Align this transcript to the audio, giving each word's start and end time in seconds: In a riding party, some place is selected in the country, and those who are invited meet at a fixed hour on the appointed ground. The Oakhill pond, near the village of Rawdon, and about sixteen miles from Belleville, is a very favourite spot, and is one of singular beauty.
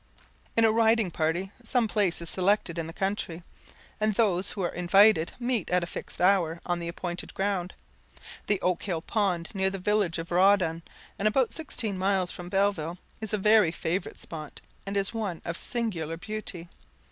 In 0.57 0.65
a 0.65 0.71
riding 0.71 1.11
party, 1.11 1.51
some 1.63 1.87
place 1.87 2.23
is 2.23 2.29
selected 2.31 2.79
in 2.79 2.87
the 2.87 2.91
country, 2.91 3.43
and 3.99 4.15
those 4.15 4.49
who 4.49 4.61
are 4.63 4.73
invited 4.73 5.33
meet 5.39 5.69
at 5.69 5.83
a 5.83 5.85
fixed 5.85 6.19
hour 6.19 6.59
on 6.65 6.79
the 6.79 6.87
appointed 6.87 7.35
ground. 7.35 7.75
The 8.47 8.57
Oakhill 8.63 9.05
pond, 9.05 9.49
near 9.53 9.69
the 9.69 9.77
village 9.77 10.17
of 10.17 10.31
Rawdon, 10.31 10.81
and 11.19 11.27
about 11.27 11.53
sixteen 11.53 11.99
miles 11.99 12.31
from 12.31 12.49
Belleville, 12.49 12.97
is 13.19 13.31
a 13.31 13.37
very 13.37 13.71
favourite 13.71 14.17
spot, 14.17 14.59
and 14.87 14.97
is 14.97 15.13
one 15.13 15.39
of 15.45 15.55
singular 15.55 16.17
beauty. 16.17 16.67